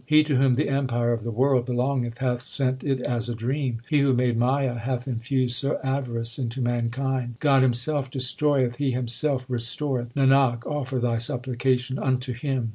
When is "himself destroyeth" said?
7.61-8.77